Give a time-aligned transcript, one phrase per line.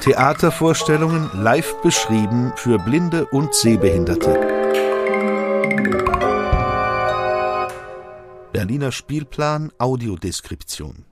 [0.00, 4.38] Theatervorstellungen live beschrieben für Blinde und Sehbehinderte.
[8.52, 11.06] Berliner Spielplan Audiodeskription.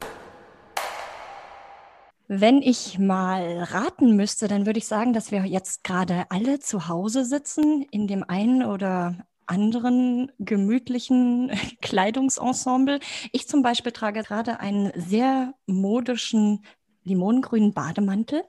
[2.29, 6.89] Wenn ich mal raten müsste, dann würde ich sagen, dass wir jetzt gerade alle zu
[6.89, 9.17] Hause sitzen, in dem einen oder
[9.53, 11.51] anderen gemütlichen
[11.83, 13.01] Kleidungsensemble.
[13.33, 16.65] Ich zum Beispiel trage gerade einen sehr modischen
[17.05, 18.43] limonengrünen Bademantel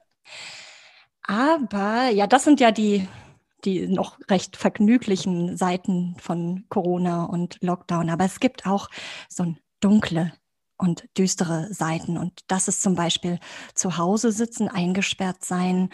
[1.24, 3.08] aber ja, das sind ja die,
[3.66, 8.10] die noch recht vergnüglichen Seiten von Corona und Lockdown.
[8.10, 8.90] Aber es gibt auch
[9.30, 10.34] so dunkle
[10.78, 12.18] und düstere Seiten.
[12.18, 13.40] Und das ist zum Beispiel
[13.74, 15.90] zu Hause sitzen, eingesperrt sein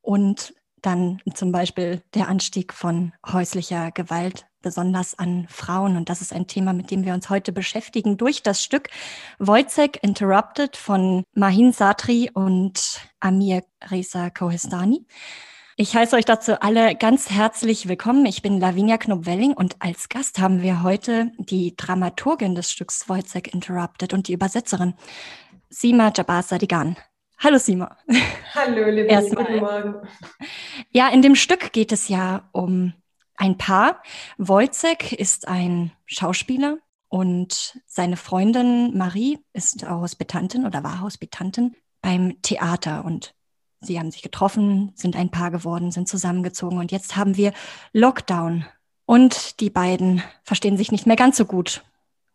[0.00, 5.96] und dann zum Beispiel der Anstieg von häuslicher Gewalt, besonders an Frauen.
[5.96, 8.88] Und das ist ein Thema, mit dem wir uns heute beschäftigen durch das Stück
[9.38, 15.06] Wojciech Interrupted von Mahin Satri und Amir Reza Kohestani.
[15.76, 18.26] Ich heiße euch dazu alle ganz herzlich willkommen.
[18.26, 23.48] Ich bin Lavinia Knobwelling und als Gast haben wir heute die Dramaturgin des Stücks Wojciech
[23.52, 24.94] Interrupted und die Übersetzerin
[25.70, 26.96] Sima Jabbar Sadigan.
[27.38, 27.96] Hallo Sima.
[28.54, 29.94] Hallo, liebe guten Morgen.
[30.92, 32.92] Ja, in dem Stück geht es ja um
[33.36, 34.02] ein Paar.
[34.38, 43.04] Wojcek ist ein Schauspieler und seine Freundin Marie ist Hospitantin oder war Hospitantin beim Theater
[43.04, 43.34] und
[43.80, 47.52] sie haben sich getroffen, sind ein Paar geworden, sind zusammengezogen und jetzt haben wir
[47.92, 48.66] Lockdown
[49.06, 51.84] und die beiden verstehen sich nicht mehr ganz so gut,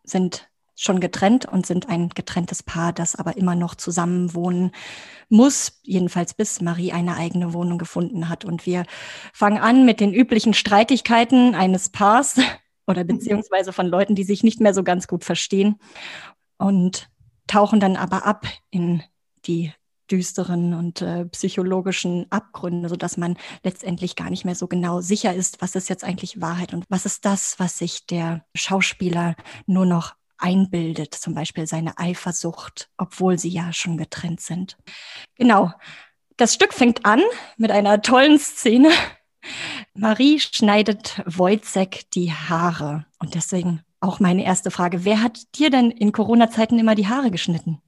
[0.04, 4.72] sind schon getrennt und sind ein getrenntes Paar, das aber immer noch zusammen wohnen
[5.28, 8.46] muss, jedenfalls bis Marie eine eigene Wohnung gefunden hat.
[8.46, 8.86] Und wir
[9.34, 12.36] fangen an mit den üblichen Streitigkeiten eines Paars
[12.88, 13.08] oder mhm.
[13.08, 15.80] beziehungsweise von Leuten, die sich nicht mehr so ganz gut verstehen
[16.58, 17.10] und
[17.48, 19.02] tauchen dann aber ab in
[19.46, 19.74] die
[20.12, 25.34] düsteren und äh, psychologischen Abgründe, so dass man letztendlich gar nicht mehr so genau sicher
[25.34, 29.36] ist, was ist jetzt eigentlich Wahrheit und was ist das, was sich der Schauspieler
[29.66, 34.78] nur noch einbildet, zum Beispiel seine Eifersucht, obwohl sie ja schon getrennt sind.
[35.36, 35.72] Genau.
[36.38, 37.22] Das Stück fängt an
[37.58, 38.90] mit einer tollen Szene.
[39.94, 43.06] Marie schneidet Wojcek die Haare.
[43.20, 45.04] Und deswegen auch meine erste Frage.
[45.06, 47.82] Wer hat dir denn in Corona-Zeiten immer die Haare geschnitten?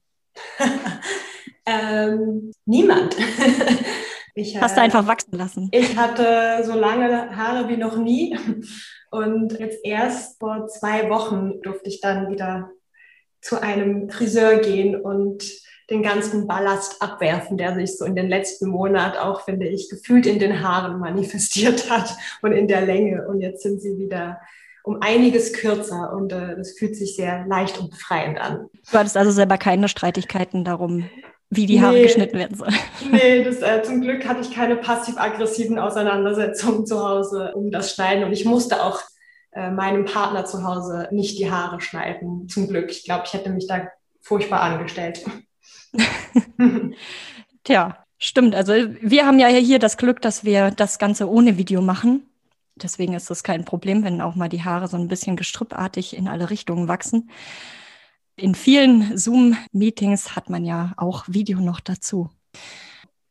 [1.66, 3.16] ähm, niemand.
[4.36, 5.70] Ich, Hast du einfach wachsen lassen?
[5.72, 8.38] Ich hatte so lange Haare wie noch nie.
[9.12, 12.70] Und jetzt erst vor zwei Wochen durfte ich dann wieder
[13.42, 15.44] zu einem Friseur gehen und
[15.90, 20.28] den ganzen Ballast abwerfen, der sich so in den letzten Monaten auch, finde ich, gefühlt
[20.28, 23.28] in den Haaren manifestiert hat und in der Länge.
[23.28, 24.40] Und jetzt sind sie wieder
[24.84, 28.70] um einiges kürzer und äh, das fühlt sich sehr leicht und befreiend an.
[28.92, 31.10] Du hattest also selber keine Streitigkeiten darum,
[31.50, 32.76] wie die Haare nee, geschnitten werden sollen.
[33.12, 38.24] Nee, das, äh, zum Glück hatte ich keine passiv-aggressiven Auseinandersetzungen zu Hause um das Schneiden
[38.24, 39.02] und ich musste auch
[39.52, 42.48] äh, meinem Partner zu Hause nicht die Haare schneiden.
[42.50, 42.92] Zum Glück.
[42.92, 43.88] Ich glaube, ich hätte mich da
[44.22, 45.26] furchtbar angestellt.
[47.64, 48.54] Tja, stimmt.
[48.54, 52.28] Also wir haben ja hier das Glück, dass wir das Ganze ohne Video machen.
[52.76, 56.28] Deswegen ist das kein Problem, wenn auch mal die Haare so ein bisschen gestrüppartig in
[56.28, 57.30] alle Richtungen wachsen.
[58.42, 62.30] In vielen Zoom-Meetings hat man ja auch Video noch dazu.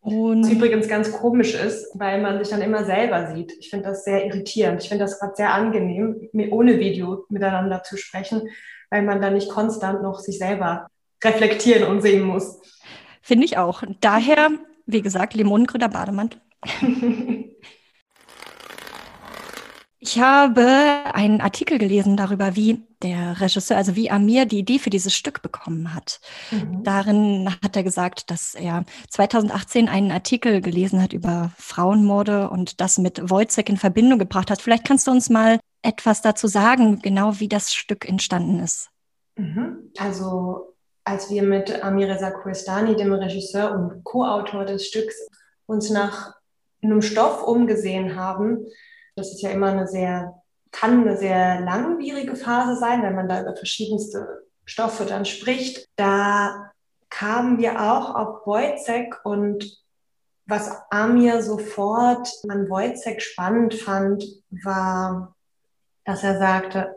[0.00, 3.52] Und Was übrigens ganz komisch ist, weil man sich dann immer selber sieht.
[3.58, 4.82] Ich finde das sehr irritierend.
[4.82, 8.48] Ich finde das gerade sehr angenehm, ohne Video miteinander zu sprechen,
[8.90, 10.88] weil man dann nicht konstant noch sich selber
[11.24, 12.60] reflektieren und sehen muss.
[13.22, 13.82] Finde ich auch.
[14.00, 14.50] Daher,
[14.86, 16.40] wie gesagt, Limonengrüner Bademantel.
[20.00, 20.64] Ich habe
[21.12, 25.42] einen Artikel gelesen darüber, wie der Regisseur, also wie Amir die Idee für dieses Stück
[25.42, 26.20] bekommen hat.
[26.52, 26.84] Mhm.
[26.84, 32.98] Darin hat er gesagt, dass er 2018 einen Artikel gelesen hat über Frauenmorde und das
[32.98, 34.62] mit Wojciech in Verbindung gebracht hat.
[34.62, 38.90] Vielleicht kannst du uns mal etwas dazu sagen, genau wie das Stück entstanden ist.
[39.36, 39.90] Mhm.
[39.98, 45.26] Also als wir mit Amir Reza Koestani, dem Regisseur und Co-Autor des Stücks,
[45.66, 46.34] uns nach
[46.82, 48.66] einem Stoff umgesehen haben,
[49.18, 50.42] das ist ja immer eine sehr,
[50.72, 55.88] kann eine sehr langwierige Phase sein, wenn man da über verschiedenste Stoffe dann spricht.
[55.96, 56.70] Da
[57.10, 59.82] kamen wir auch auf Wojcek und
[60.46, 65.34] was Amir sofort an Wojcek spannend fand, war,
[66.04, 66.94] dass er sagte,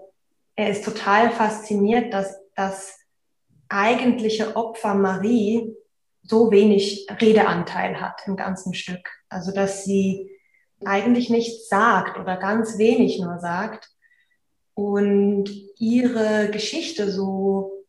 [0.55, 2.97] er ist total fasziniert, dass das
[3.67, 5.75] eigentliche Opfer Marie
[6.23, 9.09] so wenig Redeanteil hat im ganzen Stück.
[9.29, 10.29] Also dass sie
[10.85, 13.89] eigentlich nichts sagt oder ganz wenig nur sagt
[14.73, 17.83] und ihre Geschichte so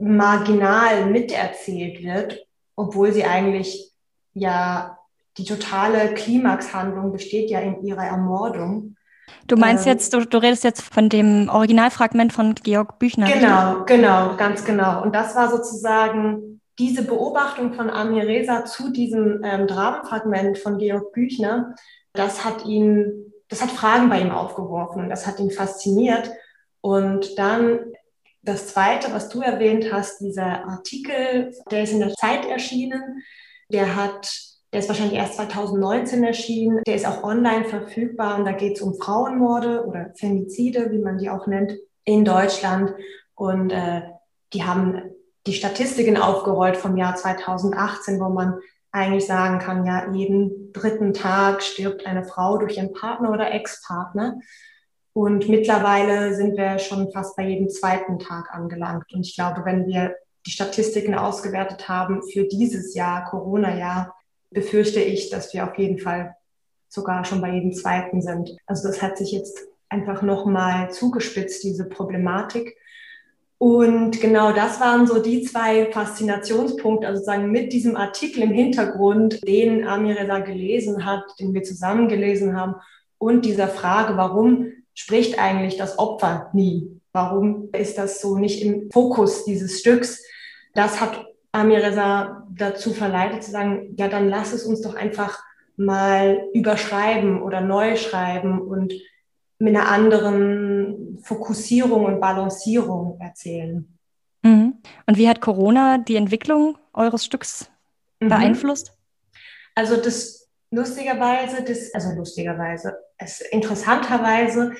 [0.00, 3.92] marginal miterzählt wird, obwohl sie eigentlich
[4.32, 4.98] ja
[5.36, 8.96] die totale Klimaxhandlung besteht ja in ihrer Ermordung.
[9.46, 13.26] Du meinst ähm, jetzt, du, du, redest jetzt von dem Originalfragment von Georg Büchner.
[13.30, 13.86] Genau, richtig?
[13.96, 15.02] genau, ganz genau.
[15.02, 21.12] Und das war sozusagen diese Beobachtung von Amir Reza zu diesem ähm, Dramenfragment von Georg
[21.12, 21.74] Büchner.
[22.14, 26.30] Das hat ihn, das hat Fragen bei ihm aufgeworfen und das hat ihn fasziniert.
[26.80, 27.80] Und dann
[28.42, 33.22] das zweite, was du erwähnt hast, dieser Artikel, der ist in der Zeit erschienen.
[33.70, 34.30] Der hat,
[34.72, 36.82] der ist wahrscheinlich erst 2019 erschienen.
[36.86, 41.18] Der ist auch online verfügbar und da geht es um Frauenmorde oder Femizide, wie man
[41.18, 41.72] die auch nennt,
[42.04, 42.94] in Deutschland.
[43.34, 44.02] Und äh,
[44.52, 45.02] die haben
[45.46, 48.60] die Statistiken aufgerollt vom Jahr 2018, wo man
[48.94, 54.38] eigentlich sagen kann, ja, jeden dritten Tag stirbt eine Frau durch ihren Partner oder Ex-Partner.
[55.12, 59.12] Und mittlerweile sind wir schon fast bei jedem zweiten Tag angelangt.
[59.12, 60.14] Und ich glaube, wenn wir
[60.46, 64.14] die Statistiken ausgewertet haben für dieses Jahr, Corona-Jahr,
[64.50, 66.36] befürchte ich, dass wir auf jeden Fall
[66.88, 68.56] sogar schon bei jedem zweiten sind.
[68.66, 69.58] Also das hat sich jetzt
[69.88, 72.76] einfach nochmal zugespitzt, diese Problematik.
[73.58, 79.46] Und genau das waren so die zwei Faszinationspunkte, also sozusagen mit diesem Artikel im Hintergrund,
[79.46, 82.74] den Amir Reza gelesen hat, den wir zusammen gelesen haben
[83.18, 87.00] und dieser Frage, warum spricht eigentlich das Opfer nie?
[87.12, 90.22] Warum ist das so nicht im Fokus dieses Stücks?
[90.74, 95.42] Das hat Amir Reza dazu verleitet zu sagen, ja, dann lass es uns doch einfach
[95.76, 98.92] mal überschreiben oder neu schreiben und
[99.58, 103.98] mit einer anderen Fokussierung und Balancierung erzählen.
[104.42, 104.74] Mhm.
[105.06, 107.70] Und wie hat Corona die Entwicklung eures Stücks
[108.20, 108.28] mhm.
[108.28, 108.92] beeinflusst?
[109.74, 114.74] Also das lustigerweise, das, also lustigerweise, es, interessanterweise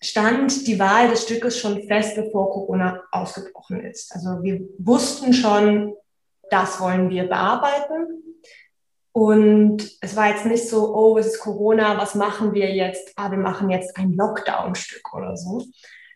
[0.00, 4.14] stand die Wahl des Stückes schon fest, bevor Corona ausgebrochen ist.
[4.14, 5.94] Also wir wussten schon,
[6.50, 8.27] das wollen wir bearbeiten.
[9.18, 13.14] Und es war jetzt nicht so, oh, es ist Corona, was machen wir jetzt?
[13.16, 15.64] Ah, wir machen jetzt ein Lockdown-Stück oder so.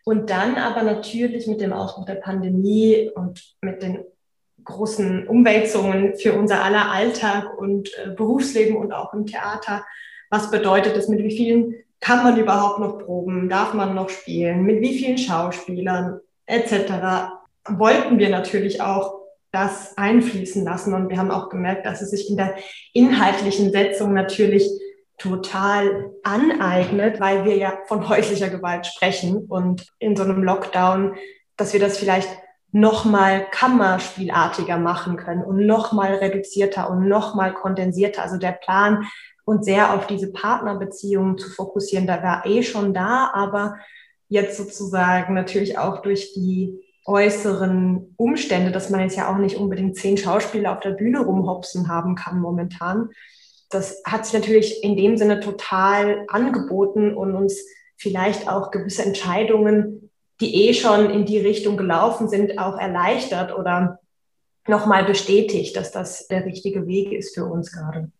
[0.05, 4.05] Und dann aber natürlich mit dem Ausbruch der Pandemie und mit den
[4.63, 9.83] großen Umwälzungen für unser aller Alltag und äh, Berufsleben und auch im Theater.
[10.29, 11.09] Was bedeutet es?
[11.09, 13.49] Mit wie vielen kann man überhaupt noch proben?
[13.49, 14.63] Darf man noch spielen?
[14.63, 17.33] Mit wie vielen Schauspielern etc.
[17.67, 19.22] Wollten wir natürlich auch
[19.53, 22.55] das einfließen lassen und wir haben auch gemerkt, dass es sich in der
[22.91, 24.67] inhaltlichen Setzung natürlich
[25.17, 31.15] total aneignet, weil wir ja von häuslicher Gewalt sprechen und in so einem Lockdown,
[31.55, 32.29] dass wir das vielleicht
[32.71, 38.23] nochmal kammerspielartiger machen können und nochmal reduzierter und nochmal kondensierter.
[38.23, 39.05] Also der Plan,
[39.45, 43.75] und sehr auf diese Partnerbeziehungen zu fokussieren, da war eh schon da, aber
[44.29, 49.97] jetzt sozusagen natürlich auch durch die äußeren Umstände, dass man jetzt ja auch nicht unbedingt
[49.97, 53.09] zehn Schauspieler auf der Bühne rumhopsen haben kann momentan.
[53.69, 57.59] Das hat sich natürlich in dem Sinne total angeboten und uns
[57.97, 60.11] vielleicht auch gewisse Entscheidungen
[60.43, 63.99] die eh schon in die Richtung gelaufen sind, auch erleichtert oder
[64.67, 68.11] nochmal bestätigt, dass das der richtige Weg ist für uns gerade.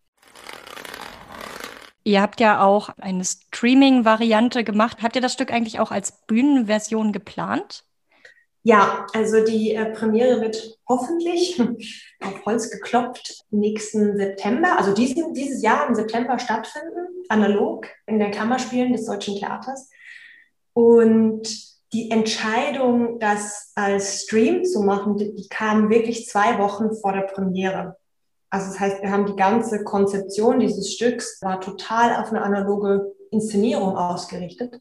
[2.06, 4.98] Ihr habt ja auch eine Streaming-Variante gemacht.
[5.02, 7.86] Habt ihr das Stück eigentlich auch als Bühnenversion geplant?
[8.66, 11.60] Ja, also die äh, Premiere wird hoffentlich
[12.24, 18.32] auf Holz geklopft nächsten September, also diesen, dieses Jahr im September stattfinden, analog in den
[18.32, 19.90] Kammerspielen des Deutschen Theaters.
[20.72, 21.44] Und
[21.92, 27.22] die Entscheidung, das als Stream zu machen, die, die kam wirklich zwei Wochen vor der
[27.22, 27.98] Premiere.
[28.50, 33.14] Also das heißt, wir haben die ganze Konzeption dieses Stücks war total auf eine analoge
[33.30, 34.80] Inszenierung ausgerichtet.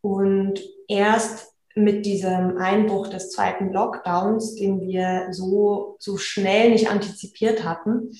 [0.00, 7.64] Und erst mit diesem Einbruch des zweiten Lockdowns, den wir so, so schnell nicht antizipiert
[7.64, 8.12] hatten,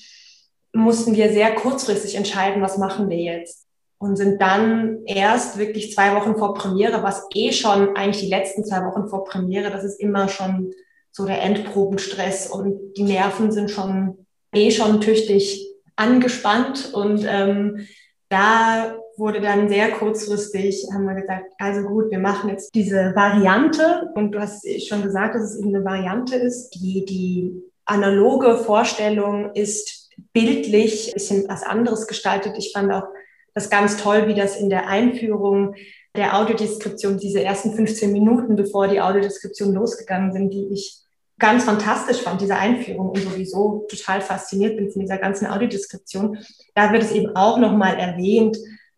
[0.73, 3.65] mussten wir sehr kurzfristig entscheiden, was machen wir jetzt?
[3.97, 8.63] Und sind dann erst wirklich zwei Wochen vor Premiere, was eh schon eigentlich die letzten
[8.63, 10.71] zwei Wochen vor Premiere, das ist immer schon
[11.11, 16.93] so der Endprobenstress und die Nerven sind schon eh schon tüchtig angespannt.
[16.93, 17.87] Und ähm,
[18.29, 24.11] da wurde dann sehr kurzfristig, haben wir gesagt, also gut, wir machen jetzt diese Variante
[24.15, 26.69] und du hast schon gesagt, dass es eben eine Variante ist.
[26.71, 32.55] Die, die analoge Vorstellung ist bildlich ein bisschen was anderes gestaltet.
[32.57, 33.07] Ich fand auch
[33.53, 35.73] das ganz toll, wie das in der Einführung
[36.15, 40.99] der Audiodeskription, diese ersten 15 Minuten, bevor die Audiodeskription losgegangen sind, die ich
[41.39, 46.37] ganz fantastisch fand, diese Einführung und sowieso total fasziniert bin von dieser ganzen Audiodeskription.
[46.73, 48.57] Da wird es eben auch nochmal erwähnt,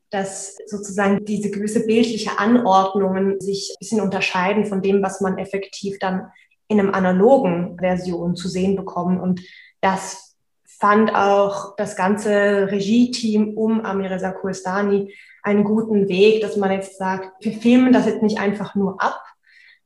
[0.10, 6.00] dass sozusagen diese gewisse bildliche Anordnungen sich ein bisschen unterscheiden von dem, was man effektiv
[6.00, 6.32] dann
[6.68, 9.20] in einem analogen Version zu sehen bekommen.
[9.20, 9.42] Und
[9.82, 10.36] das
[10.66, 15.14] fand auch das ganze Regie-Team um Amireza Kurstani
[15.44, 19.22] einen guten Weg, dass man jetzt sagt, wir filmen das jetzt nicht einfach nur ab,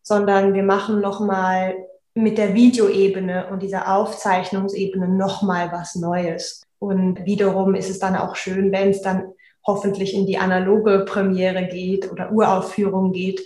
[0.01, 1.75] sondern wir machen nochmal
[2.15, 6.63] mit der Videoebene und dieser Aufzeichnungsebene nochmal was Neues.
[6.79, 9.32] Und wiederum ist es dann auch schön, wenn es dann
[9.65, 13.41] hoffentlich in die analoge Premiere geht oder Uraufführung geht,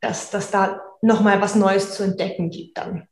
[0.00, 3.06] dass, dass da nochmal was Neues zu entdecken gibt dann.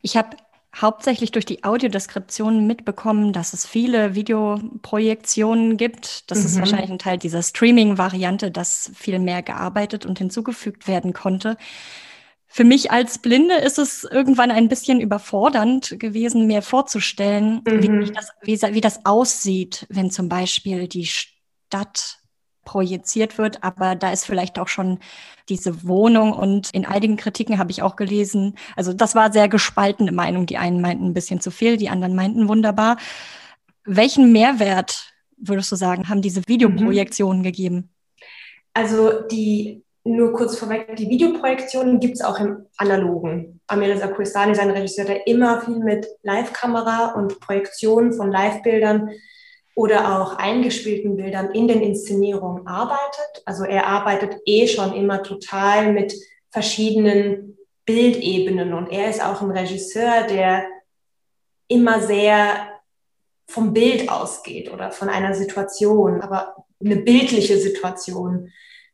[0.00, 0.36] Ich habe
[0.76, 6.30] hauptsächlich durch die Audiodeskription mitbekommen, dass es viele Videoprojektionen gibt.
[6.30, 6.46] Das mhm.
[6.46, 11.56] ist wahrscheinlich ein Teil dieser Streaming-Variante, dass viel mehr gearbeitet und hinzugefügt werden konnte.
[12.54, 17.82] Für mich als Blinde ist es irgendwann ein bisschen überfordernd gewesen, mir vorzustellen, mhm.
[17.82, 22.18] wie, das, wie, wie das aussieht, wenn zum Beispiel die Stadt
[22.66, 24.98] projiziert wird, aber da ist vielleicht auch schon
[25.48, 30.12] diese Wohnung und in einigen Kritiken habe ich auch gelesen, also das war sehr gespaltene
[30.12, 30.44] Meinung.
[30.44, 32.98] Die einen meinten ein bisschen zu viel, die anderen meinten wunderbar.
[33.84, 37.44] Welchen Mehrwert würdest du sagen, haben diese Videoprojektionen mhm.
[37.44, 37.90] gegeben?
[38.74, 43.60] Also die nur kurz vorweg, die Videoprojektionen gibt es auch im Analogen.
[43.68, 49.10] Amir Sakuristani ist ein Regisseur, der immer viel mit Live-Kamera und Projektionen von Live-Bildern
[49.74, 53.42] oder auch eingespielten Bildern in den Inszenierungen arbeitet.
[53.46, 56.12] Also er arbeitet eh schon immer total mit
[56.50, 60.66] verschiedenen Bildebenen und er ist auch ein Regisseur, der
[61.68, 62.68] immer sehr
[63.46, 68.50] vom Bild ausgeht oder von einer Situation, aber eine bildliche Situation,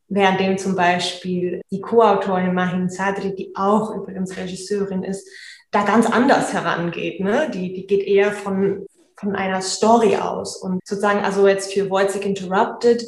[0.08, 5.28] währenddem zum Beispiel die Co-Autorin Mahin Sadri, die auch übrigens Regisseurin ist,
[5.70, 7.20] da ganz anders herangeht.
[7.20, 7.50] Ne?
[7.52, 8.86] Die, die geht eher von,
[9.16, 10.56] von einer Story aus.
[10.56, 13.04] Und sozusagen, also jetzt für Wojciech Interrupted,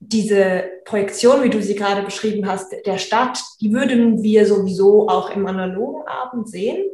[0.00, 5.30] diese Projektion, wie du sie gerade beschrieben hast, der Stadt, die würden wir sowieso auch
[5.30, 6.84] im analogen Abend sehen,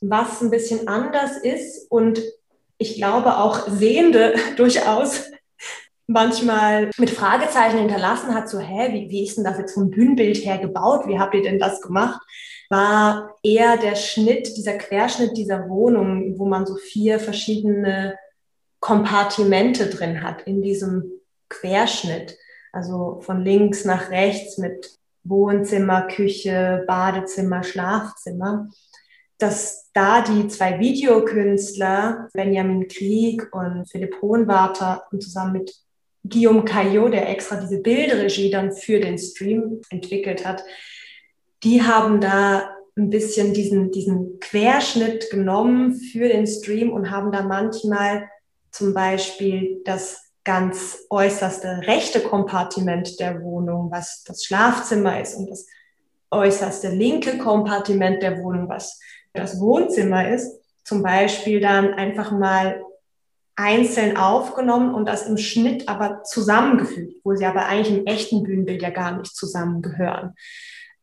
[0.00, 2.22] was ein bisschen anders ist und
[2.78, 5.30] ich glaube auch Sehende durchaus
[6.06, 10.44] manchmal mit Fragezeichen hinterlassen hat, so, hä, wie, wie ist denn das jetzt vom Bühnenbild
[10.44, 11.06] her gebaut?
[11.06, 12.20] Wie habt ihr denn das gemacht?
[12.68, 18.16] war eher der Schnitt, dieser Querschnitt dieser Wohnung, wo man so vier verschiedene
[18.80, 22.36] Kompartimente drin hat in diesem Querschnitt.
[22.72, 28.68] Also von links nach rechts mit Wohnzimmer, Küche, Badezimmer, Schlafzimmer.
[29.38, 35.74] Dass da die zwei Videokünstler, Benjamin Krieg und Philipp Hohenwarter, und zusammen mit
[36.28, 40.64] Guillaume Caillot, der extra diese Bildregie dann für den Stream entwickelt hat,
[41.62, 47.42] die haben da ein bisschen diesen, diesen Querschnitt genommen für den Stream und haben da
[47.42, 48.28] manchmal
[48.70, 55.66] zum Beispiel das ganz äußerste rechte Kompartiment der Wohnung, was das Schlafzimmer ist, und das
[56.30, 59.00] äußerste linke Kompartiment der Wohnung, was
[59.32, 62.80] das Wohnzimmer ist, zum Beispiel dann einfach mal
[63.56, 68.82] einzeln aufgenommen und das im Schnitt aber zusammengefügt, wo sie aber eigentlich im echten Bühnenbild
[68.82, 70.34] ja gar nicht zusammengehören.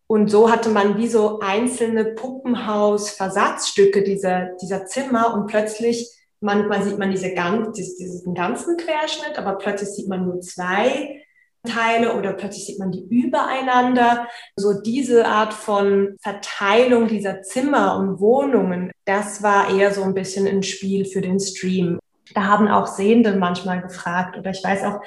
[0.08, 6.08] Und so hatte man wie so einzelne Puppenhaus-Versatzstücke dieser, dieser Zimmer und plötzlich,
[6.40, 11.24] manchmal sieht man diese ganz, diesen ganzen Querschnitt, aber plötzlich sieht man nur zwei
[11.66, 14.28] Teile oder plötzlich sieht man die übereinander.
[14.56, 20.46] So diese Art von Verteilung dieser Zimmer und Wohnungen, das war eher so ein bisschen
[20.46, 22.00] ein Spiel für den Stream.
[22.34, 25.02] Da haben auch Sehende manchmal gefragt oder ich weiß auch,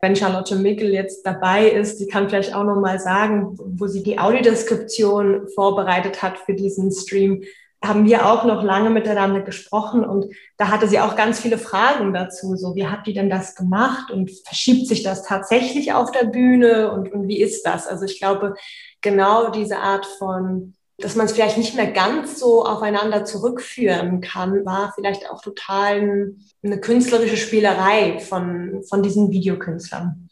[0.00, 4.18] wenn Charlotte Mickel jetzt dabei ist, die kann vielleicht auch nochmal sagen, wo sie die
[4.18, 7.44] Audiodeskription vorbereitet hat für diesen Stream,
[7.84, 10.26] haben wir auch noch lange miteinander gesprochen und
[10.56, 12.56] da hatte sie auch ganz viele Fragen dazu.
[12.56, 16.92] So, wie habt ihr denn das gemacht und verschiebt sich das tatsächlich auf der Bühne
[16.92, 17.86] und, und wie ist das?
[17.86, 18.54] Also ich glaube,
[19.00, 24.64] genau diese Art von dass man es vielleicht nicht mehr ganz so aufeinander zurückführen kann,
[24.64, 30.28] war vielleicht auch total eine künstlerische Spielerei von, von diesen Videokünstlern.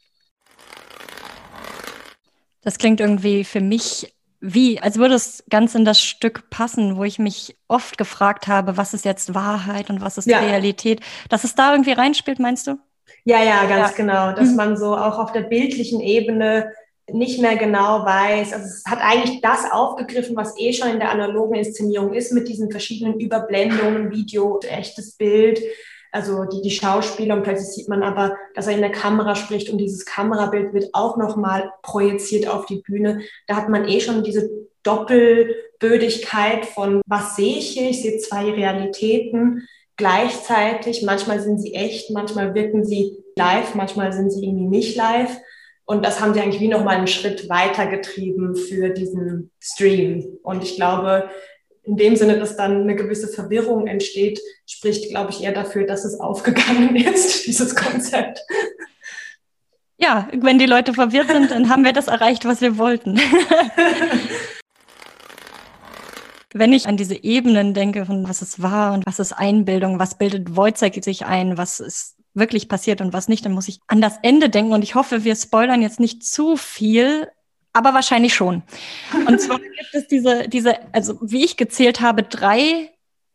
[2.63, 7.05] Das klingt irgendwie für mich wie, als würde es ganz in das Stück passen, wo
[7.05, 10.39] ich mich oft gefragt habe, was ist jetzt Wahrheit und was ist ja.
[10.39, 11.01] Realität.
[11.29, 12.79] Dass es da irgendwie reinspielt, meinst du?
[13.25, 13.97] Ja, ja, ganz ja.
[13.97, 14.33] genau.
[14.33, 14.57] Dass mhm.
[14.57, 16.73] man so auch auf der bildlichen Ebene
[17.15, 18.53] nicht mehr genau weiß.
[18.53, 22.49] Also es hat eigentlich das aufgegriffen, was eh schon in der analogen Inszenierung ist, mit
[22.49, 25.61] diesen verschiedenen Überblendungen, Video, echtes Bild,
[26.13, 29.71] also die, die Schauspieler und plötzlich sieht man aber, dass er in der Kamera spricht
[29.71, 33.23] und dieses Kamerabild wird auch nochmal projiziert auf die Bühne.
[33.47, 34.51] Da hat man eh schon diese
[34.83, 37.91] Doppelbödigkeit von, was sehe ich hier?
[37.91, 41.03] Ich sehe zwei Realitäten gleichzeitig.
[41.03, 45.37] Manchmal sind sie echt, manchmal wirken sie live, manchmal sind sie irgendwie nicht live.
[45.91, 50.39] Und das haben sie eigentlich wie nochmal einen Schritt weitergetrieben für diesen Stream.
[50.45, 51.29] Und ich glaube,
[51.83, 56.05] in dem Sinne, dass dann eine gewisse Verwirrung entsteht, spricht, glaube ich, eher dafür, dass
[56.05, 58.39] es aufgegangen ist, dieses Konzept.
[59.99, 63.19] Ja, wenn die Leute verwirrt sind, dann haben wir das erreicht, was wir wollten.
[66.55, 70.17] wenn ich an diese Ebenen denke, von was es war und was ist Einbildung, was
[70.17, 74.01] bildet Wojciech sich ein, was ist wirklich passiert und was nicht, dann muss ich an
[74.01, 77.29] das Ende denken und ich hoffe, wir spoilern jetzt nicht zu viel,
[77.73, 78.63] aber wahrscheinlich schon.
[79.27, 82.91] Und zwar gibt es diese, diese, also wie ich gezählt habe, drei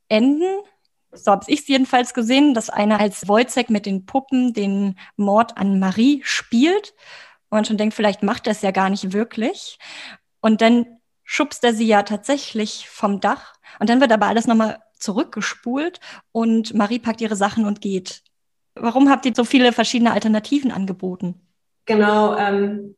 [0.08, 0.60] Enden.
[1.12, 5.58] So habe ich es jedenfalls gesehen, dass einer als Wojciech mit den Puppen den Mord
[5.58, 6.94] an Marie spielt.
[7.50, 9.78] Und man schon denkt, vielleicht macht er es ja gar nicht wirklich.
[10.42, 10.86] Und dann
[11.24, 13.56] schubst er sie ja tatsächlich vom Dach.
[13.80, 16.00] Und dann wird aber alles nochmal zurückgespult
[16.32, 18.24] und Marie packt ihre Sachen und geht.
[18.76, 21.36] Warum habt ihr so viele verschiedene Alternativen angeboten?
[21.86, 22.96] Genau, ähm,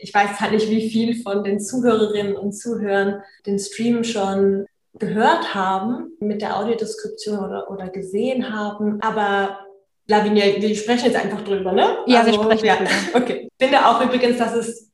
[0.00, 5.54] ich weiß halt nicht, wie viel von den Zuhörerinnen und Zuhörern den Stream schon gehört
[5.54, 9.00] haben mit der Audiodeskription oder, oder gesehen haben.
[9.00, 9.58] Aber
[10.06, 11.98] Lavinia, wir sprechen jetzt einfach drüber, ne?
[12.06, 12.76] Ja, also, wir sprechen ja.
[12.76, 12.90] drüber.
[13.14, 13.48] Okay.
[13.58, 14.90] Ich finde auch übrigens, dass es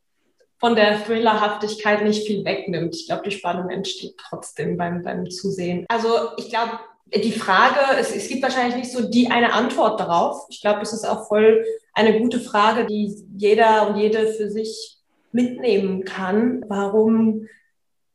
[0.59, 2.95] von der Thrillerhaftigkeit nicht viel wegnimmt.
[2.95, 5.85] Ich glaube, die Spannung entsteht trotzdem beim, beim Zusehen.
[5.89, 6.09] Also
[6.39, 10.47] ich glaube, die Frage, es, es gibt wahrscheinlich nicht so die eine Antwort darauf.
[10.49, 14.99] Ich glaube, es ist auch voll eine gute Frage, die jeder und jede für sich
[15.33, 16.65] mitnehmen kann.
[16.69, 17.49] Warum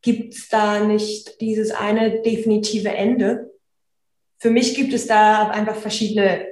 [0.02, 3.50] gibt es da nicht dieses eine definitive Ende?
[4.38, 6.46] Für mich gibt es da einfach verschiedene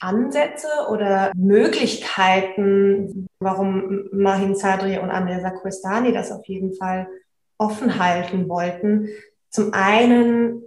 [0.00, 7.08] Ansätze oder Möglichkeiten, warum Mahin Sadri und Andrea Questani das auf jeden Fall
[7.56, 9.08] offen halten wollten.
[9.50, 10.62] Zum einen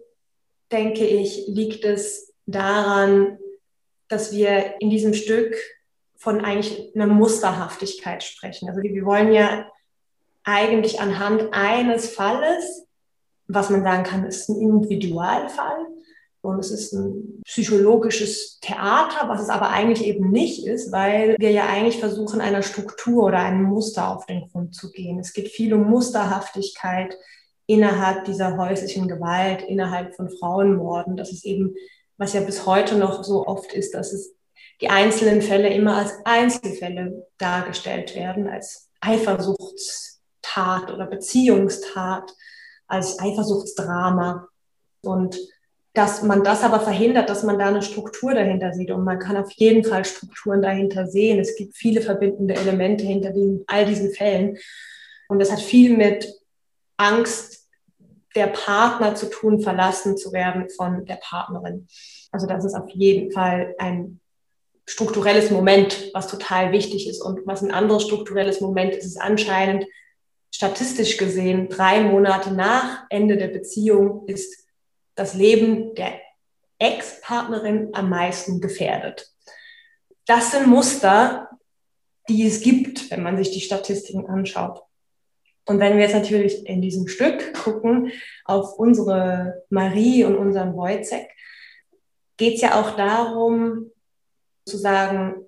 [0.71, 3.37] denke ich, liegt es daran,
[4.07, 5.55] dass wir in diesem Stück
[6.15, 8.69] von eigentlich einer Musterhaftigkeit sprechen.
[8.69, 9.67] Also wir wollen ja
[10.43, 12.85] eigentlich anhand eines Falles,
[13.47, 15.87] was man sagen kann, ist ein Individualfall
[16.41, 21.51] und es ist ein psychologisches Theater, was es aber eigentlich eben nicht ist, weil wir
[21.51, 25.19] ja eigentlich versuchen, einer Struktur oder einem Muster auf den Grund zu gehen.
[25.19, 27.15] Es geht viel um Musterhaftigkeit,
[27.71, 31.15] innerhalb dieser häuslichen Gewalt, innerhalb von Frauenmorden.
[31.15, 31.73] Das ist eben,
[32.17, 34.35] was ja bis heute noch so oft ist, dass es
[34.81, 42.33] die einzelnen Fälle immer als Einzelfälle dargestellt werden, als Eifersuchtstat oder Beziehungstat,
[42.87, 44.49] als Eifersuchtsdrama.
[45.01, 45.39] Und
[45.93, 48.91] dass man das aber verhindert, dass man da eine Struktur dahinter sieht.
[48.91, 51.39] Und man kann auf jeden Fall Strukturen dahinter sehen.
[51.39, 53.33] Es gibt viele verbindende Elemente hinter
[53.67, 54.57] all diesen Fällen.
[55.29, 56.33] Und das hat viel mit
[56.97, 57.60] Angst
[58.35, 61.87] der Partner zu tun, verlassen zu werden von der Partnerin.
[62.31, 64.19] Also das ist auf jeden Fall ein
[64.87, 67.21] strukturelles Moment, was total wichtig ist.
[67.21, 69.85] Und was ein anderes strukturelles Moment ist, ist anscheinend
[70.53, 74.65] statistisch gesehen, drei Monate nach Ende der Beziehung ist
[75.15, 76.19] das Leben der
[76.79, 79.31] Ex-Partnerin am meisten gefährdet.
[80.25, 81.49] Das sind Muster,
[82.27, 84.81] die es gibt, wenn man sich die Statistiken anschaut.
[85.65, 88.11] Und wenn wir jetzt natürlich in diesem Stück gucken
[88.45, 91.27] auf unsere Marie und unseren Wojciech,
[92.37, 93.91] geht es ja auch darum
[94.65, 95.45] zu sagen,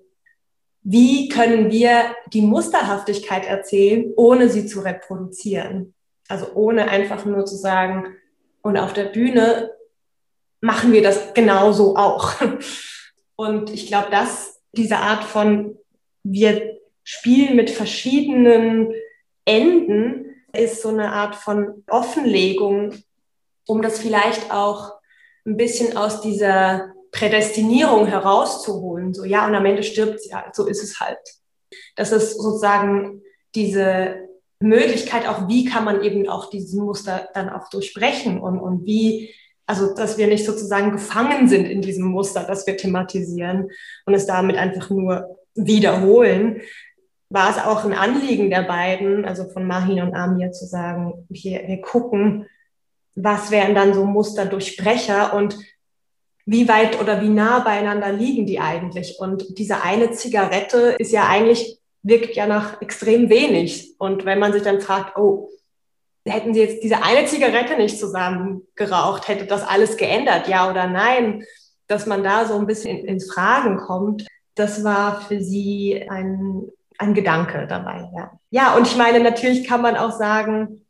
[0.82, 5.94] wie können wir die Musterhaftigkeit erzählen, ohne sie zu reproduzieren.
[6.28, 8.14] Also ohne einfach nur zu sagen,
[8.62, 9.72] und auf der Bühne
[10.60, 12.32] machen wir das genauso auch.
[13.36, 15.76] Und ich glaube, dass diese Art von,
[16.22, 18.94] wir spielen mit verschiedenen
[19.44, 22.94] Enden ist so eine Art von Offenlegung,
[23.66, 24.92] um das vielleicht auch
[25.46, 29.14] ein bisschen aus dieser Prädestinierung herauszuholen.
[29.14, 31.18] So, ja, und am Ende stirbt sie halt, so ist es halt.
[31.96, 33.22] Das ist sozusagen
[33.54, 34.28] diese
[34.60, 39.32] Möglichkeit auch, wie kann man eben auch dieses Muster dann auch durchbrechen und, und wie,
[39.66, 43.70] also dass wir nicht sozusagen gefangen sind in diesem Muster, das wir thematisieren
[44.06, 46.62] und es damit einfach nur wiederholen,
[47.34, 51.66] war es auch ein Anliegen der beiden, also von Mahin und Amir, zu sagen, wir,
[51.66, 52.46] wir gucken,
[53.16, 55.58] was wären dann so Musterdurchbrecher und
[56.46, 59.18] wie weit oder wie nah beieinander liegen die eigentlich?
[59.18, 63.96] Und diese eine Zigarette ist ja eigentlich, wirkt ja nach extrem wenig.
[63.98, 65.48] Und wenn man sich dann fragt, oh,
[66.24, 70.86] hätten sie jetzt diese eine Zigarette nicht zusammen geraucht, hätte das alles geändert, ja oder
[70.86, 71.42] nein?
[71.88, 77.14] Dass man da so ein bisschen ins Fragen kommt, das war für sie ein ein
[77.14, 78.08] Gedanke dabei.
[78.14, 78.32] Ja.
[78.50, 80.84] ja, und ich meine, natürlich kann man auch sagen,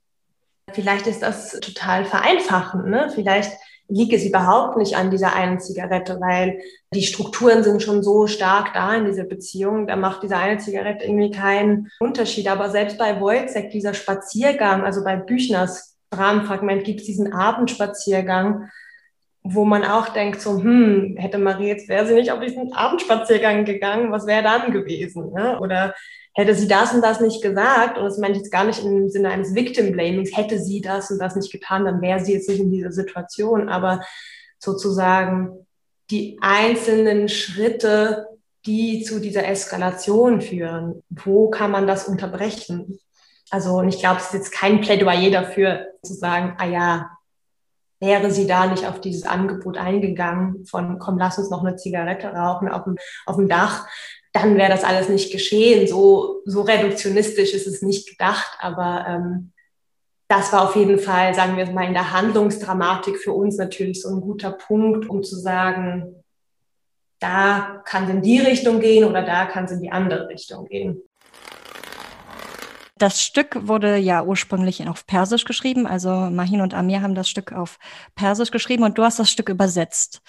[0.73, 2.87] vielleicht ist das total vereinfachend.
[2.87, 3.11] Ne?
[3.15, 3.53] Vielleicht
[3.89, 6.61] liegt es überhaupt nicht an dieser einen Zigarette, weil
[6.95, 9.87] die Strukturen sind schon so stark da in dieser Beziehung.
[9.87, 12.49] Da macht diese eine Zigarette irgendwie keinen Unterschied.
[12.49, 18.71] Aber selbst bei Wojcek, dieser Spaziergang, also bei Büchners Rahmenfragment gibt es diesen Abendspaziergang,
[19.47, 23.67] wo man auch denkt, so, hm, hätte Marie jetzt, wäre sie nicht auf diesen Abendspaziergang
[23.67, 25.33] gegangen, was wäre dann gewesen?
[25.33, 25.61] Ne?
[25.61, 25.95] Oder
[26.33, 29.11] hätte sie das und das nicht gesagt, und das meine ich jetzt gar nicht im
[29.11, 32.49] Sinne eines Victim Blamings, hätte sie das und das nicht getan, dann wäre sie jetzt
[32.49, 34.01] nicht in dieser Situation, aber
[34.59, 35.67] sozusagen
[36.11, 38.27] die einzelnen Schritte,
[38.65, 42.99] die zu dieser Eskalation führen, wo kann man das unterbrechen?
[43.51, 47.11] Also, und ich glaube, es ist jetzt kein Plädoyer dafür zu sagen, ah ja,
[48.05, 52.29] wäre sie da nicht auf dieses Angebot eingegangen von, komm, lass uns noch eine Zigarette
[52.29, 53.87] rauchen auf dem, auf dem Dach,
[54.33, 55.87] dann wäre das alles nicht geschehen.
[55.87, 59.53] So, so reduktionistisch ist es nicht gedacht, aber ähm,
[60.29, 64.09] das war auf jeden Fall, sagen wir mal, in der Handlungsdramatik für uns natürlich so
[64.09, 66.25] ein guter Punkt, um zu sagen,
[67.21, 70.67] da kann es in die Richtung gehen oder da kann es in die andere Richtung
[70.67, 71.03] gehen.
[73.05, 75.87] Das Stück wurde ja ursprünglich auf Persisch geschrieben.
[75.87, 77.79] Also Mahin und Amir haben das Stück auf
[78.15, 80.23] Persisch geschrieben und du hast das Stück übersetzt.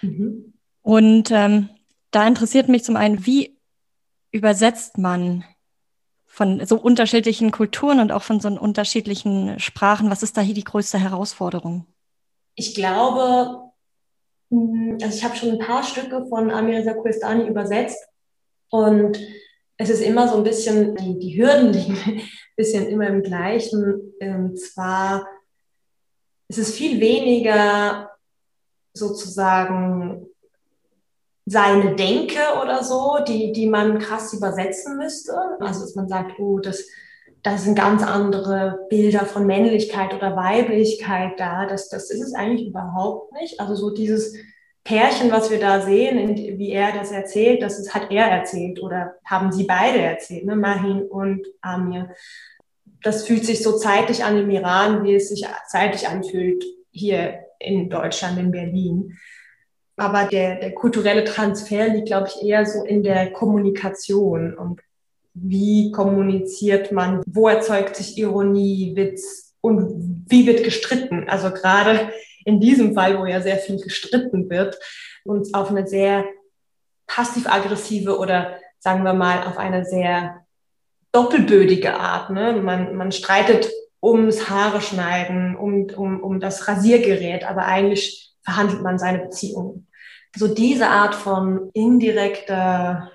[0.00, 0.54] Mhm.
[0.80, 1.68] Und ähm,
[2.10, 3.58] da interessiert mich zum einen, wie
[4.30, 5.44] übersetzt man
[6.24, 10.10] von so unterschiedlichen Kulturen und auch von so unterschiedlichen Sprachen?
[10.10, 11.84] Was ist da hier die größte Herausforderung?
[12.54, 13.70] Ich glaube,
[14.50, 18.02] hm, also ich habe schon ein paar Stücke von Amir Sakuristani übersetzt
[18.70, 19.18] und
[19.78, 22.22] es ist immer so ein bisschen, die, die Hürden liegen ein
[22.56, 24.12] bisschen immer im gleichen.
[24.20, 25.26] Und zwar
[26.48, 28.10] ist es viel weniger
[28.92, 30.26] sozusagen
[31.46, 35.32] seine Denke oder so, die, die man krass übersetzen müsste.
[35.60, 36.84] Also dass man sagt, oh, das,
[37.42, 41.66] das sind ganz andere Bilder von Männlichkeit oder Weiblichkeit da.
[41.66, 43.60] Das, das ist es eigentlich überhaupt nicht.
[43.60, 44.34] Also so dieses
[44.88, 49.16] Pärchen, was wir da sehen, wie er das erzählt, das ist, hat er erzählt oder
[49.22, 50.56] haben sie beide erzählt, ne?
[50.56, 52.14] Mahin und Amir.
[53.02, 57.90] Das fühlt sich so zeitlich an im Iran, wie es sich zeitlich anfühlt hier in
[57.90, 59.18] Deutschland, in Berlin.
[59.98, 64.80] Aber der, der kulturelle Transfer liegt, glaube ich, eher so in der Kommunikation und
[65.34, 71.28] wie kommuniziert man, wo erzeugt sich Ironie, Witz und wie wird gestritten.
[71.28, 72.10] Also gerade
[72.48, 74.78] in diesem Fall, wo ja sehr viel gestritten wird,
[75.24, 76.24] uns auf eine sehr
[77.06, 80.46] passiv-aggressive oder sagen wir mal auf eine sehr
[81.12, 82.30] doppelbödige Art.
[82.30, 82.54] Ne?
[82.54, 83.70] Man, man streitet
[84.02, 89.86] ums Haare schneiden, um, um, um das Rasiergerät, aber eigentlich verhandelt man seine Beziehungen.
[90.34, 93.12] So diese Art von indirekter,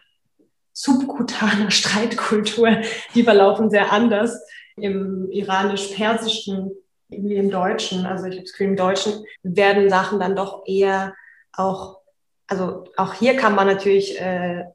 [0.74, 2.82] subkutaner Streitkultur,
[3.16, 4.40] die verlaufen sehr anders
[4.76, 6.72] im iranisch-persischen
[7.22, 11.14] wie im Deutschen, also ich habe das Gefühl, im Deutschen werden Sachen dann doch eher
[11.52, 12.00] auch,
[12.48, 14.66] also auch hier kann man natürlich äh,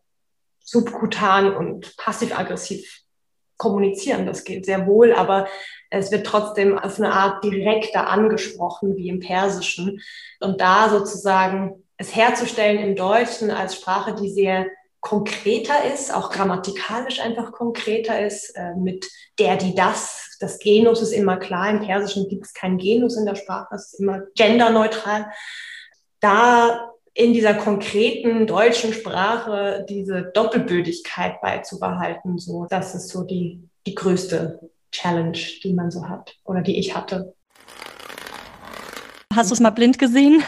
[0.60, 3.02] subkutan und passiv-aggressiv
[3.56, 5.48] kommunizieren, das geht sehr wohl, aber
[5.90, 10.00] es wird trotzdem auf eine Art direkter angesprochen, wie im Persischen.
[10.40, 14.66] Und da sozusagen es herzustellen im Deutschen als Sprache, die sehr
[15.00, 19.06] konkreter ist, auch grammatikalisch einfach konkreter ist, äh, mit
[19.38, 20.36] der, die, das.
[20.40, 21.70] Das Genus ist immer klar.
[21.70, 25.26] Im Persischen gibt es kein Genus in der Sprache, es ist immer genderneutral.
[26.20, 33.94] Da in dieser konkreten deutschen Sprache diese Doppelbödigkeit beizubehalten, so, das ist so die, die
[33.94, 34.60] größte
[34.92, 37.34] Challenge, die man so hat oder die ich hatte.
[39.34, 40.42] Hast du es mal blind gesehen?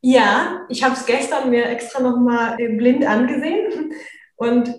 [0.00, 3.92] Ja, ich habe es gestern mir extra nochmal äh, blind angesehen.
[4.36, 4.74] Und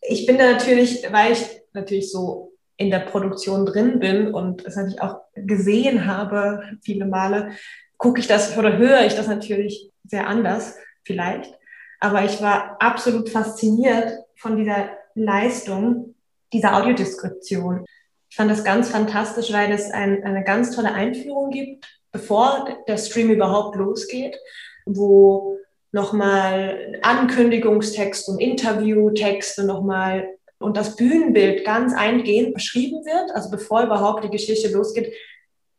[0.00, 4.76] ich bin da natürlich, weil ich natürlich so in der Produktion drin bin und es
[4.76, 7.52] natürlich auch gesehen habe, viele Male,
[7.96, 11.54] gucke ich das oder höre ich das natürlich sehr anders, vielleicht.
[12.00, 16.14] Aber ich war absolut fasziniert von dieser Leistung,
[16.52, 17.84] dieser Audiodeskription.
[18.28, 22.96] Ich fand das ganz fantastisch, weil es ein, eine ganz tolle Einführung gibt bevor der
[22.96, 24.38] Stream überhaupt losgeht,
[24.86, 25.58] wo
[25.90, 30.28] nochmal Ankündigungstext und Interviewtexte nochmal
[30.60, 33.32] und das Bühnenbild ganz eingehend beschrieben wird.
[33.34, 35.12] Also bevor überhaupt die Geschichte losgeht,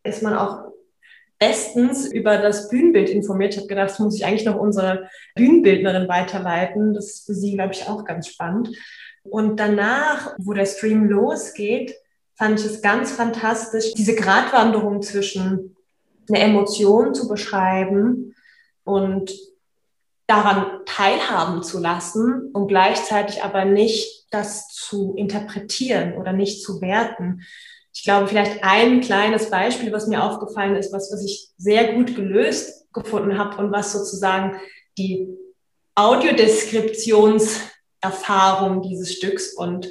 [0.04, 0.74] ist man auch
[1.40, 3.54] bestens über das Bühnenbild informiert.
[3.54, 6.94] Ich habe gedacht, das muss ich eigentlich noch unsere Bühnenbildnerin weiterleiten.
[6.94, 8.76] Das ist für sie, glaube ich, auch ganz spannend.
[9.24, 11.96] Und danach, wo der Stream losgeht,
[12.38, 15.75] fand ich es ganz fantastisch, diese Gratwanderung zwischen
[16.30, 18.36] eine Emotion zu beschreiben
[18.84, 19.32] und
[20.28, 27.42] daran teilhaben zu lassen und gleichzeitig aber nicht das zu interpretieren oder nicht zu werten.
[27.94, 32.16] Ich glaube, vielleicht ein kleines Beispiel, was mir aufgefallen ist, was, was ich sehr gut
[32.16, 34.60] gelöst gefunden habe und was sozusagen
[34.98, 35.28] die
[35.96, 39.88] Audiodeskriptionserfahrung dieses Stücks und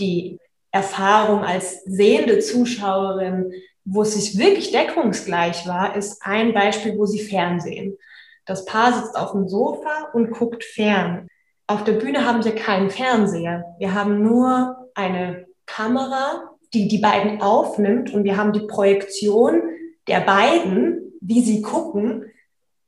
[0.00, 0.38] die
[0.70, 3.52] Erfahrung als sehende Zuschauerin,
[3.84, 7.96] wo es sich wirklich deckungsgleich war, ist ein Beispiel, wo sie Fernsehen.
[8.44, 11.28] Das Paar sitzt auf dem Sofa und guckt fern.
[11.66, 13.64] Auf der Bühne haben wir keinen Fernseher.
[13.78, 19.62] Wir haben nur eine Kamera, die die beiden aufnimmt und wir haben die Projektion
[20.08, 22.24] der beiden, wie sie gucken,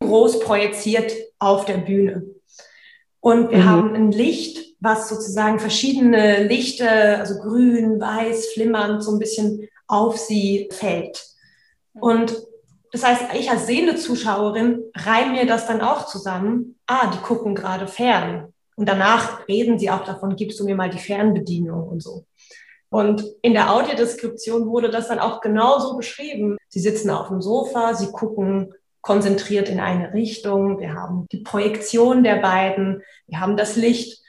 [0.00, 2.24] groß projiziert auf der Bühne.
[3.20, 3.64] Und wir mhm.
[3.64, 10.18] haben ein Licht, was sozusagen verschiedene Lichter, also grün, weiß, flimmernd, so ein bisschen auf
[10.18, 11.24] sie fällt.
[11.94, 12.36] Und
[12.92, 16.78] das heißt, ich als sehende Zuschauerin reihe mir das dann auch zusammen.
[16.86, 18.52] Ah, die gucken gerade fern.
[18.76, 22.26] Und danach reden sie auch davon, gibst du mir mal die Fernbedienung und so.
[22.90, 26.56] Und in der Audiodeskription wurde das dann auch genauso beschrieben.
[26.68, 30.80] Sie sitzen auf dem Sofa, sie gucken konzentriert in eine Richtung.
[30.80, 34.22] Wir haben die Projektion der beiden, wir haben das Licht.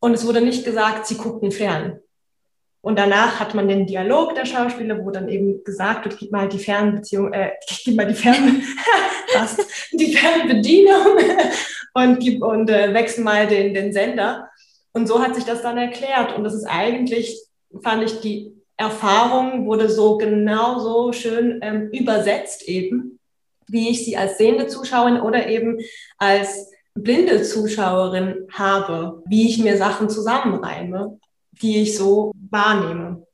[0.00, 2.00] Und es wurde nicht gesagt, sie gucken fern.
[2.80, 6.48] Und danach hat man den Dialog der Schauspieler, wo dann eben gesagt wird, gib mal
[6.48, 7.50] die Fernbeziehung, äh,
[7.84, 8.62] gib mal die Fern,
[9.92, 11.18] die Fernbedienung
[11.94, 14.48] und gib und äh, wechsel mal den, den Sender.
[14.92, 16.36] Und so hat sich das dann erklärt.
[16.36, 17.40] Und das ist eigentlich,
[17.82, 23.18] fand ich, die Erfahrung wurde so genau so schön ähm, übersetzt eben,
[23.66, 25.78] wie ich sie als sehende Zuschauerin oder eben
[26.16, 31.18] als blinde Zuschauerin habe, wie ich mir Sachen zusammenreime
[31.58, 33.26] die ich so wahrnehme.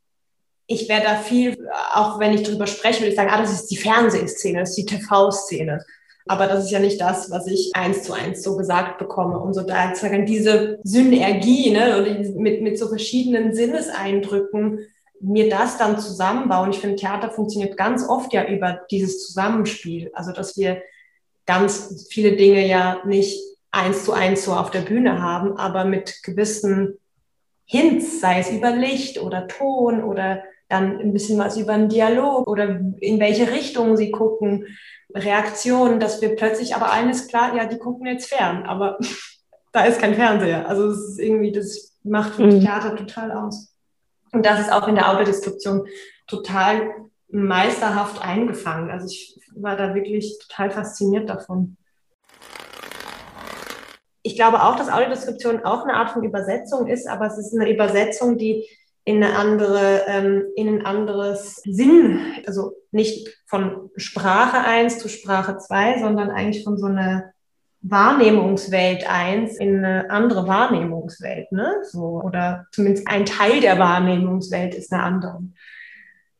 [0.67, 3.67] Ich werde da viel, auch wenn ich darüber spreche, würde ich sagen, ah, das ist
[3.67, 5.85] die Fernsehszene, das ist die TV-Szene.
[6.27, 9.39] Aber das ist ja nicht das, was ich eins zu eins so gesagt bekomme.
[9.39, 14.81] Und so da sagen diese Synergie, ne, und mit, mit so verschiedenen Sinneseindrücken,
[15.21, 16.71] mir das dann zusammenbauen.
[16.71, 20.11] Ich finde, Theater funktioniert ganz oft ja über dieses Zusammenspiel.
[20.15, 20.83] Also, dass wir
[21.47, 23.39] ganz viele Dinge ja nicht
[23.71, 26.99] eins zu eins so auf der Bühne haben, aber mit gewissen
[27.67, 32.49] Hints, sei es über Licht oder Ton oder dann ein bisschen was über einen Dialog
[32.49, 34.67] oder in welche Richtung sie gucken,
[35.15, 38.99] Reaktionen, dass wir plötzlich aber eines klar, ja, die gucken jetzt fern, aber
[39.73, 40.69] da ist kein Fernseher.
[40.69, 42.61] Also es ist irgendwie, das macht für mhm.
[42.61, 43.75] Theater total aus.
[44.33, 45.87] Und das ist auch in der Autodeskription
[46.27, 46.91] total
[47.29, 48.91] meisterhaft eingefangen.
[48.91, 51.77] Also ich war da wirklich total fasziniert davon
[54.25, 57.71] ich glaube auch, dass Audiodeskription auch eine Art von Übersetzung ist, aber es ist eine
[57.71, 58.67] Übersetzung, die
[59.05, 65.59] in eine andere, ähm, in ein anderes Sinn, also nicht von Sprache 1 zu Sprache
[65.59, 67.33] 2, sondern eigentlich von so einer
[67.83, 71.75] Wahrnehmungswelt 1 in eine andere Wahrnehmungswelt, ne?
[71.83, 75.43] So, oder zumindest ein Teil der Wahrnehmungswelt ist eine andere.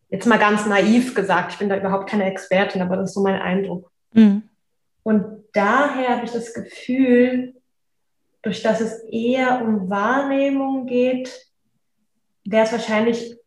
[0.09, 3.23] Jetzt mal ganz naiv gesagt, ich bin da überhaupt keine Expertin, aber das ist so
[3.23, 3.91] mein Eindruck.
[4.15, 4.45] Mhm.
[5.03, 7.55] Und daher habe ich das Gefühl,
[8.45, 11.51] durch das es eher um Wahrnehmung geht,
[12.45, 13.39] wäre es wahrscheinlich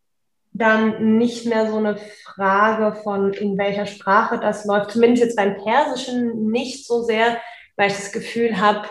[0.52, 4.92] dann nicht mehr so eine Frage von, in welcher Sprache das läuft.
[4.92, 7.38] Zumindest jetzt beim Persischen nicht so sehr,
[7.76, 8.90] weil ich das Gefühl habe,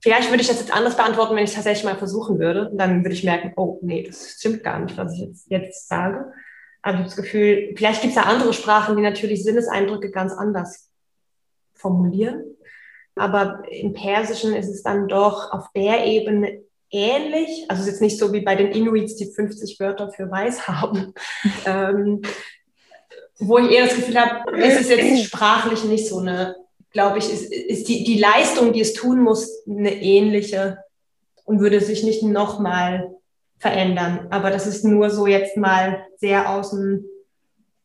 [0.00, 2.70] vielleicht würde ich das jetzt anders beantworten, wenn ich es tatsächlich mal versuchen würde.
[2.70, 5.88] Und dann würde ich merken, oh nee, das stimmt gar nicht, was ich jetzt, jetzt
[5.88, 6.32] sage.
[6.80, 10.32] Aber ich habe das Gefühl, vielleicht gibt es ja andere Sprachen, die natürlich Sinneseindrücke ganz
[10.32, 10.90] anders
[11.74, 12.56] formulieren
[13.20, 17.66] aber im Persischen ist es dann doch auf der Ebene ähnlich.
[17.68, 20.66] Also es ist jetzt nicht so wie bei den Inuits, die 50 Wörter für weiß
[20.66, 21.12] haben.
[21.66, 22.22] ähm,
[23.38, 26.56] wo ich eher das Gefühl habe, ist es jetzt sprachlich nicht so eine,
[26.92, 30.78] glaube ich, ist, ist die, die Leistung, die es tun muss, eine ähnliche
[31.44, 33.14] und würde sich nicht nochmal
[33.58, 34.28] verändern.
[34.30, 37.04] Aber das ist nur so jetzt mal sehr aus dem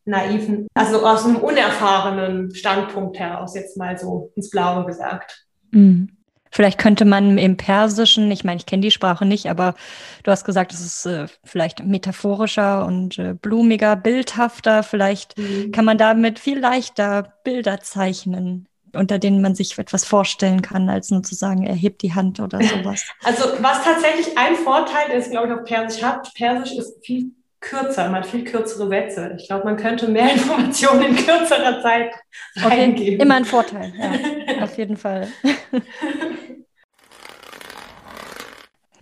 [0.06, 5.46] naiven, also aus einem unerfahrenen Standpunkt heraus jetzt mal so ins Blaue gesagt.
[5.72, 6.16] Mhm.
[6.50, 9.74] Vielleicht könnte man im Persischen, ich meine, ich kenne die Sprache nicht, aber
[10.22, 14.82] du hast gesagt, es ist äh, vielleicht metaphorischer und äh, blumiger, bildhafter.
[14.82, 15.70] Vielleicht mhm.
[15.72, 21.10] kann man damit viel leichter Bilder zeichnen, unter denen man sich etwas vorstellen kann, als
[21.10, 23.04] nur zu sagen, er hebt die Hand oder sowas.
[23.22, 28.08] Also was tatsächlich ein Vorteil ist, glaube ich, auf Persisch hat, Persisch ist viel kürzer,
[28.08, 29.34] man hat viel kürzere Sätze.
[29.38, 32.12] Ich glaube, man könnte mehr Informationen in kürzerer Zeit
[32.64, 33.16] okay.
[33.16, 35.28] Immer ein Vorteil, ja, auf jeden Fall.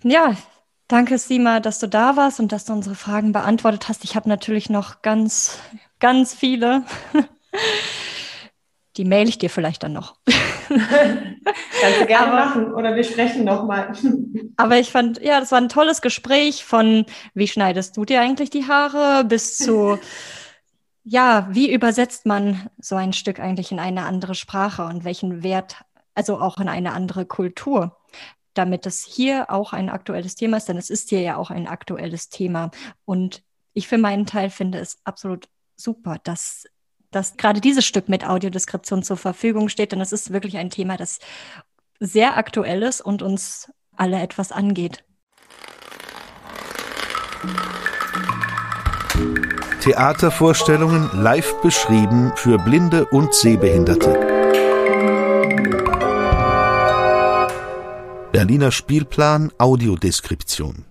[0.02, 0.36] ja,
[0.88, 4.04] danke Sima, dass du da warst und dass du unsere Fragen beantwortet hast.
[4.04, 5.58] Ich habe natürlich noch ganz,
[6.00, 6.84] ganz viele.
[8.96, 10.16] Die mail ich dir vielleicht dann noch.
[10.68, 13.92] Kannst du gerne aber, machen oder wir sprechen nochmal.
[14.56, 18.50] aber ich fand, ja, das war ein tolles Gespräch von, wie schneidest du dir eigentlich
[18.50, 19.98] die Haare, bis zu,
[21.04, 25.76] ja, wie übersetzt man so ein Stück eigentlich in eine andere Sprache und welchen Wert,
[26.14, 27.96] also auch in eine andere Kultur
[28.54, 31.66] damit es hier auch ein aktuelles Thema ist, denn es ist hier ja auch ein
[31.66, 32.70] aktuelles Thema.
[33.04, 33.42] Und
[33.74, 36.64] ich für meinen Teil finde es absolut super, dass,
[37.14, 40.96] dass gerade dieses Stück mit Audiodeskription zur Verfügung steht, denn es ist wirklich ein Thema,
[40.96, 41.20] das
[42.00, 45.04] sehr aktuell ist und uns alle etwas angeht.
[49.80, 54.18] Theatervorstellungen live beschrieben für Blinde und Sehbehinderte.
[58.32, 60.84] Berliner Spielplan Audiodeskription